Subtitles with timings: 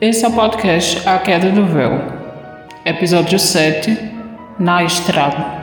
[0.00, 1.90] Esse é o podcast A Queda do Véu,
[2.84, 3.98] episódio 7
[4.56, 5.58] Na Estrada.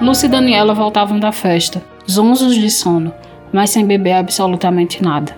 [0.00, 3.12] Lúcia e Daniela voltavam da festa, zonzos de sono,
[3.52, 5.36] mas sem beber absolutamente nada.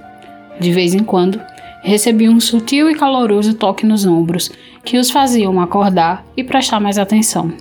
[0.60, 1.40] De vez em quando,
[1.82, 4.48] recebiam um sutil e caloroso toque nos ombros
[4.84, 7.52] que os faziam acordar e prestar mais atenção.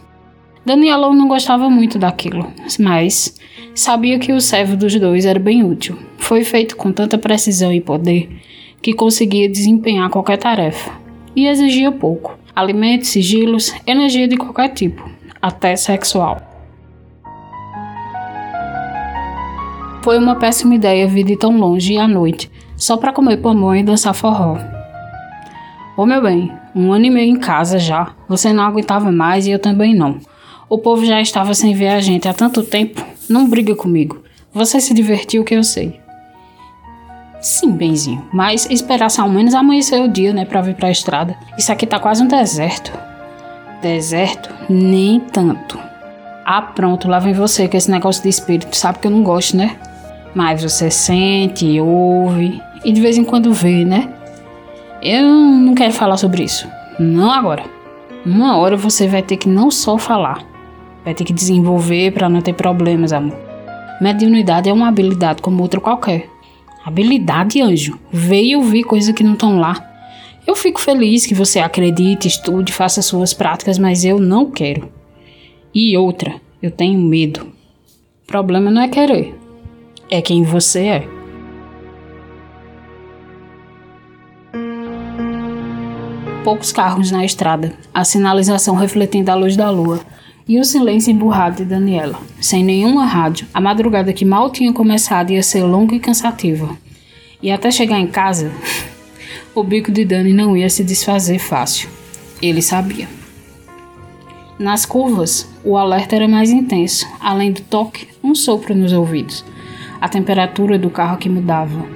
[0.65, 2.47] Daniela não gostava muito daquilo,
[2.79, 3.37] mas
[3.75, 5.97] sabia que o servo dos dois era bem útil.
[6.17, 8.29] Foi feito com tanta precisão e poder
[8.81, 10.91] que conseguia desempenhar qualquer tarefa
[11.35, 15.09] e exigia pouco: alimentos, sigilos, energia de qualquer tipo,
[15.41, 16.41] até sexual.
[20.01, 23.83] Foi uma péssima ideia vir de tão longe à noite, só para comer pamonha e
[23.83, 24.57] dançar forró.
[25.97, 29.51] Ô meu bem, um ano e meio em casa já, você não aguentava mais e
[29.51, 30.19] eu também não.
[30.69, 34.23] O povo já estava sem ver a gente há tanto tempo, não briga comigo.
[34.53, 35.99] Você se divertiu que eu sei.
[37.41, 41.35] Sim, benzinho, mas esperasse ao menos amanhecer o dia, né, pra vir pra estrada.
[41.57, 42.91] Isso aqui tá quase um deserto.
[43.81, 44.49] Deserto?
[44.69, 45.77] Nem tanto.
[46.45, 48.75] Ah, pronto, lá vem você com esse negócio de espírito.
[48.75, 49.77] Sabe que eu não gosto, né?
[50.33, 54.09] Mas você sente, ouve e de vez em quando vê, né?
[55.01, 56.67] Eu não quero falar sobre isso.
[56.97, 57.63] Não agora.
[58.25, 60.43] Uma hora você vai ter que não só falar,
[61.03, 63.37] vai ter que desenvolver para não ter problemas, amor.
[64.01, 66.29] Mediunidade é uma habilidade como outra qualquer.
[66.83, 67.97] Habilidade, anjo.
[68.11, 69.89] Veio ouvir coisas que não estão lá.
[70.45, 74.89] Eu fico feliz que você acredite, estude, faça suas práticas, mas eu não quero.
[75.73, 77.47] E outra, eu tenho medo.
[78.23, 79.35] O problema não é querer,
[80.09, 81.07] é quem você é.
[86.43, 90.01] Poucos carros na estrada, a sinalização refletindo a luz da lua
[90.47, 92.19] e o silêncio emburrado de Daniela.
[92.39, 96.77] Sem nenhuma rádio, a madrugada que mal tinha começado ia ser longa e cansativa.
[97.41, 98.51] E até chegar em casa,
[99.55, 101.89] o bico de Dani não ia se desfazer fácil.
[102.41, 103.07] Ele sabia.
[104.59, 109.43] Nas curvas, o alerta era mais intenso, além do toque, um sopro nos ouvidos
[110.03, 111.87] a temperatura do carro que mudava.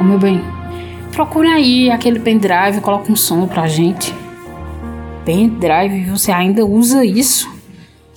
[0.00, 0.40] Ô meu bem,
[1.12, 4.14] procura aí aquele pendrive coloca um som pra gente.
[5.26, 6.06] Pendrive?
[6.06, 7.59] Você ainda usa isso?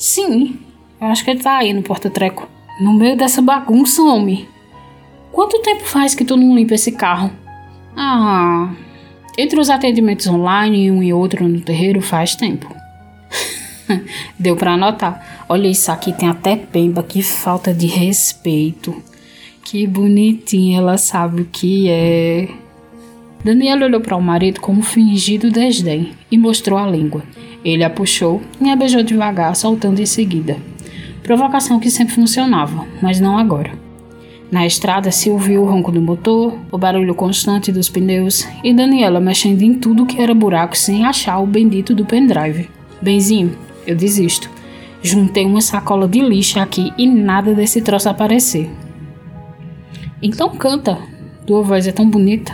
[0.03, 0.59] Sim,
[0.99, 2.45] eu acho que ele tá aí no porta-treco.
[2.81, 4.45] No meio dessa bagunça, homem.
[5.31, 7.31] Quanto tempo faz que tu não limpa esse carro?
[7.95, 8.73] Ah,
[9.37, 12.67] entre os atendimentos online um e outro no terreiro faz tempo.
[14.37, 15.45] Deu para anotar.
[15.47, 19.01] Olha isso aqui, tem até pemba, que falta de respeito.
[19.63, 22.49] Que bonitinha, ela sabe o que é.
[23.43, 27.23] Daniela olhou para o marido com um fingido desdém e mostrou a língua.
[27.63, 30.57] Ele a puxou e a beijou devagar, soltando em seguida.
[31.21, 33.71] Provocação que sempre funcionava, mas não agora.
[34.49, 39.19] Na estrada se ouviu o ronco do motor, o barulho constante dos pneus e Daniela
[39.19, 42.69] mexendo em tudo que era buraco sem achar o bendito do pendrive.
[43.01, 44.49] Benzinho, eu desisto.
[45.01, 48.69] Juntei uma sacola de lixo aqui e nada desse troço aparecer.
[50.21, 50.97] Então canta.
[51.45, 52.53] Tua voz é tão bonita.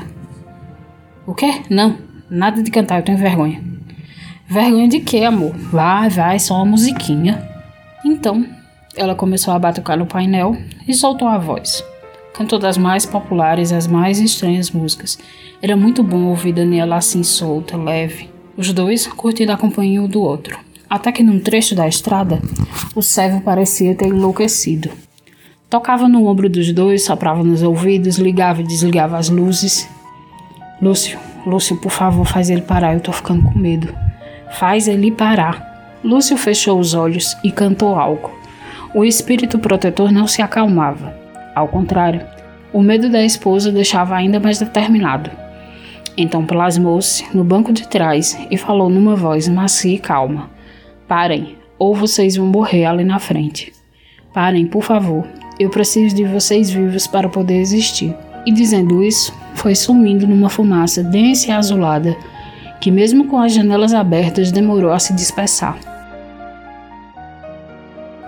[1.29, 1.61] O quê?
[1.69, 1.95] Não,
[2.27, 3.61] nada de cantar, eu tenho vergonha.
[4.47, 5.53] Vergonha de quê, amor?
[5.71, 7.47] Vai, vai, só uma musiquinha.
[8.03, 8.43] Então,
[8.97, 10.57] ela começou a batucar no painel
[10.87, 11.83] e soltou a voz.
[12.33, 15.19] Cantou das mais populares as mais estranhas músicas.
[15.61, 18.27] Era muito bom ouvir Daniela assim solta, leve.
[18.57, 20.57] Os dois curtindo a companhia um do outro.
[20.89, 22.41] Até que num trecho da estrada,
[22.95, 24.89] o servo parecia ter enlouquecido.
[25.69, 29.87] Tocava no ombro dos dois, soprava nos ouvidos, ligava e desligava as luzes.
[30.81, 33.93] Lúcio, Lúcio, por favor, faz ele parar, eu tô ficando com medo.
[34.51, 35.97] Faz ele parar.
[36.03, 38.31] Lúcio fechou os olhos e cantou algo.
[38.93, 41.13] O espírito protetor não se acalmava.
[41.53, 42.25] Ao contrário,
[42.71, 45.29] o medo da esposa deixava ainda mais determinado.
[46.17, 50.49] Então plasmou-se no banco de trás e falou numa voz macia e calma:
[51.07, 53.73] Parem, ou vocês vão morrer ali na frente.
[54.33, 55.25] Parem, por favor,
[55.59, 58.15] eu preciso de vocês vivos para poder existir.
[58.45, 62.15] E dizendo isso, foi sumindo numa fumaça densa e azulada,
[62.79, 65.77] que mesmo com as janelas abertas demorou a se dispersar.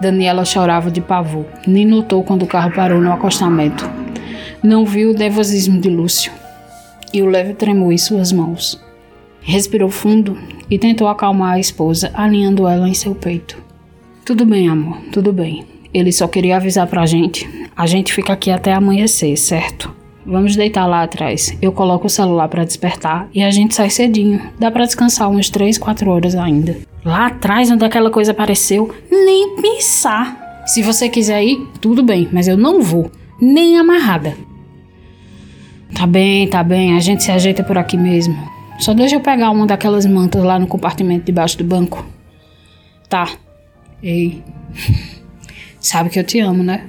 [0.02, 3.90] Daniela chorava de pavor, nem notou quando o carro parou no acostamento.
[4.62, 6.34] Não viu o nervosismo de Lúcio
[7.14, 8.82] e o leve tremor em suas mãos.
[9.40, 10.38] Respirou fundo
[10.70, 13.58] e tentou acalmar a esposa, alinhando ela em seu peito.
[14.26, 15.66] Tudo bem, amor, tudo bem.
[15.94, 17.50] Ele só queria avisar pra gente.
[17.76, 20.01] A gente fica aqui até amanhecer, certo?
[20.26, 21.58] Vamos deitar lá atrás.
[21.62, 24.42] Eu coloco o celular para despertar e a gente sai cedinho.
[24.60, 26.78] Dá para descansar umas 3, 4 horas ainda.
[27.04, 30.64] Lá atrás, onde aquela coisa apareceu, nem pensar.
[30.68, 34.38] Se você quiser ir, tudo bem, mas eu não vou, nem amarrada.
[35.96, 38.38] Tá bem, tá bem, a gente se ajeita por aqui mesmo.
[38.80, 42.06] Só deixa eu pegar uma daquelas mantas lá no compartimento debaixo do banco.
[43.10, 43.30] Tá.
[44.02, 44.44] Ei.
[45.80, 46.88] Sabe que eu te amo, né?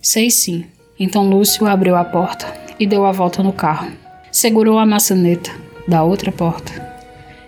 [0.00, 0.66] Sei sim.
[0.98, 2.46] Então Lúcio abriu a porta
[2.78, 3.88] e deu a volta no carro.
[4.30, 5.50] Segurou a maçaneta
[5.88, 6.72] da outra porta.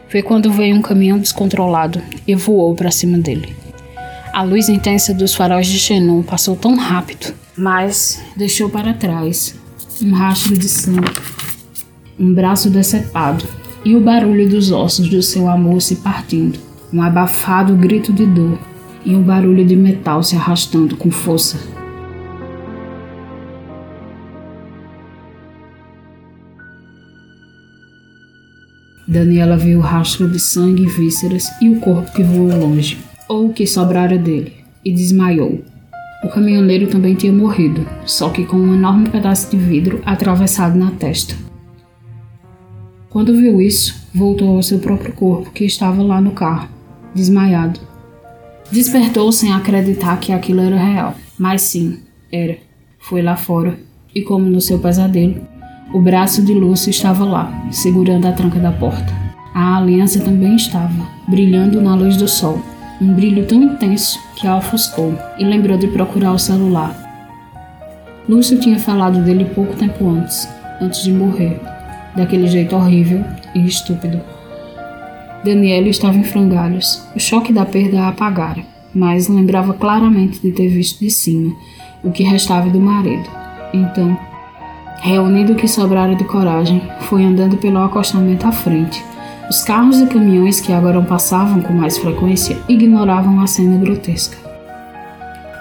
[0.08, 3.54] Foi quando veio um caminhão descontrolado e voou para cima dele.
[4.32, 9.54] A luz intensa dos faróis de Xenon passou tão rápido, mas deixou para trás
[10.02, 11.10] um rastro de sangue,
[12.18, 13.44] um braço decepado
[13.84, 16.58] e o barulho dos ossos do seu amor se partindo,
[16.92, 18.58] um abafado grito de dor
[19.04, 21.56] e um barulho de metal se arrastando com força.
[29.08, 32.98] Daniela viu o rastro de sangue e vísceras e o corpo que voou longe,
[33.28, 34.52] ou o que sobrara dele,
[34.84, 35.62] e desmaiou.
[36.24, 40.90] O caminhoneiro também tinha morrido, só que com um enorme pedaço de vidro atravessado na
[40.90, 41.36] testa.
[43.08, 46.68] Quando viu isso, voltou ao seu próprio corpo que estava lá no carro,
[47.14, 47.78] desmaiado.
[48.72, 52.00] Despertou sem acreditar que aquilo era real, mas sim,
[52.32, 52.58] era.
[52.98, 53.78] Foi lá fora,
[54.12, 55.46] e como no seu pesadelo,
[55.92, 59.12] o braço de Lúcio estava lá, segurando a tranca da porta.
[59.54, 62.60] A aliança também estava, brilhando na luz do sol,
[63.00, 66.94] um brilho tão intenso que a ofuscou e lembrou de procurar o celular.
[68.28, 70.48] Lúcio tinha falado dele pouco tempo antes,
[70.80, 71.60] antes de morrer,
[72.16, 73.24] daquele jeito horrível
[73.54, 74.20] e estúpido.
[75.44, 77.06] Daniela estava em frangalhos.
[77.14, 81.54] O choque da perda a apagara, mas lembrava claramente de ter visto de cima
[82.02, 83.28] o que restava do marido.
[83.72, 84.18] Então,
[85.00, 89.02] reunindo o que sobrara de coragem, foi andando pelo acostamento à frente
[89.48, 94.36] os carros e caminhões que agora passavam com mais frequência ignoravam a cena grotesca.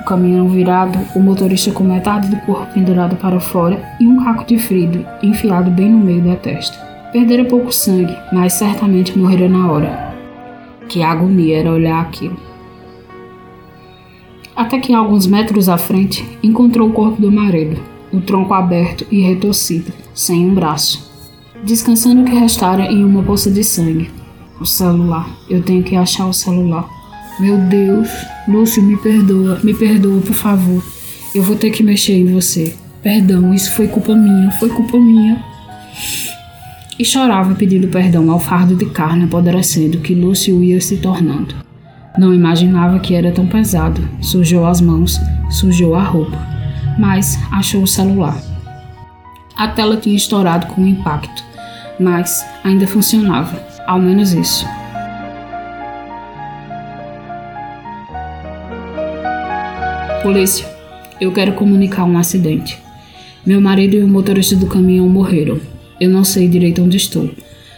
[0.01, 4.43] O caminhão virado, o motorista com metade do corpo pendurado para fora e um caco
[4.45, 6.75] de frido enfiado bem no meio da testa.
[7.11, 10.15] Perdera pouco sangue, mas certamente morrera na hora.
[10.89, 12.37] Que agonia era olhar aquilo.
[14.55, 17.79] Até que, alguns metros à frente, encontrou o corpo do marido,
[18.15, 21.05] o tronco aberto e retorcido, sem um braço
[21.65, 24.11] descansando o que restara em uma bolsa de sangue.
[24.61, 25.27] O celular.
[25.49, 26.87] Eu tenho que achar o celular.
[27.39, 28.07] Meu Deus,
[28.47, 30.81] Lúcio, me perdoa, me perdoa, por favor.
[31.33, 32.75] Eu vou ter que mexer em você.
[33.03, 35.43] Perdão, isso foi culpa minha, foi culpa minha.
[36.97, 41.53] E chorava pedindo perdão ao fardo de carne apodrecendo que Lúcio ia se tornando.
[42.17, 44.01] Não imaginava que era tão pesado.
[44.21, 45.19] Sujou as mãos,
[45.49, 46.54] sujou a roupa.
[46.97, 48.37] Mas achou o celular.
[49.55, 51.45] A tela tinha estourado com o impacto
[51.99, 54.65] mas ainda funcionava, ao menos isso.
[60.21, 60.67] Polícia,
[61.21, 62.79] eu quero comunicar um acidente.
[63.45, 65.59] Meu marido e o motorista do caminhão morreram.
[65.99, 67.29] Eu não sei direito onde estou.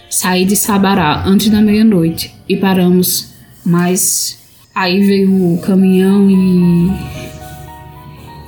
[0.09, 3.33] Saí de Sabará antes da meia-noite e paramos,
[3.65, 4.39] mas
[4.73, 7.16] aí veio o caminhão e.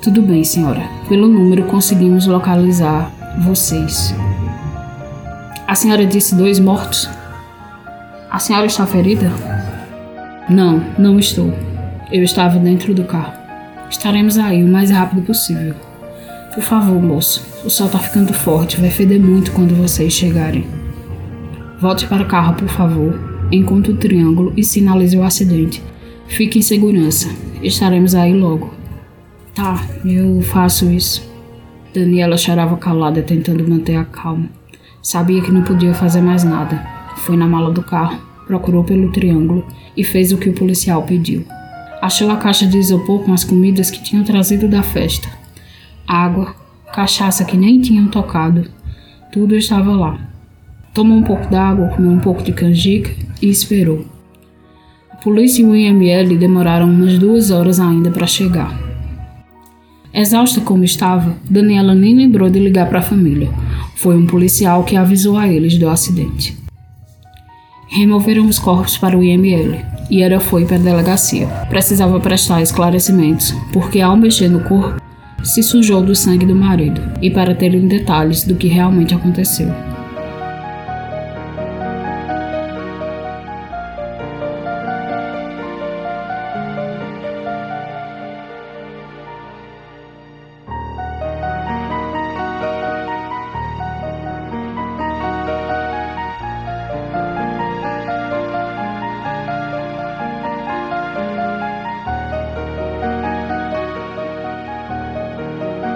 [0.02, 0.90] Tudo bem, senhora.
[1.10, 3.12] Pelo número conseguimos localizar
[3.44, 4.16] vocês.
[5.68, 7.10] A senhora disse dois mortos.
[8.32, 9.30] A senhora está ferida?
[10.50, 11.54] Não, não estou.
[12.10, 13.34] Eu estava dentro do carro.
[13.90, 15.76] Estaremos aí o mais rápido possível.
[16.56, 17.46] Por favor, moço.
[17.66, 18.80] O sol está ficando forte.
[18.80, 20.66] Vai feder muito quando vocês chegarem.
[21.78, 23.20] Volte para o carro, por favor.
[23.52, 25.84] Encontre o triângulo e sinalize o acidente.
[26.26, 27.28] Fique em segurança.
[27.62, 28.79] Estaremos aí logo.
[29.60, 31.22] Tá, eu faço isso.
[31.94, 34.50] Daniela chorava calada, tentando manter a calma.
[35.04, 36.82] Sabia que não podia fazer mais nada.
[37.18, 39.66] Foi na mala do carro, procurou pelo triângulo
[39.98, 41.44] e fez o que o policial pediu.
[42.02, 45.28] Achou a caixa de isopor com as comidas que tinham trazido da festa.
[46.08, 46.56] Água,
[46.94, 48.66] cachaça que nem tinham tocado.
[49.30, 50.18] Tudo estava lá.
[50.94, 53.12] Tomou um pouco d'água, comeu um pouco de canjica
[53.42, 54.06] e esperou.
[55.12, 58.89] A polícia e o IML demoraram umas duas horas ainda para chegar.
[60.14, 63.50] Exausta como estava, Daniela nem lembrou de ligar para a família.
[63.96, 66.58] Foi um policial que avisou a eles do acidente.
[67.88, 69.78] Removeram os corpos para o IML
[70.10, 71.48] e ela foi para a delegacia.
[71.70, 75.02] Precisava prestar esclarecimentos, porque ao mexer no corpo,
[75.44, 79.89] se sujou do sangue do marido e para terem detalhes do que realmente aconteceu.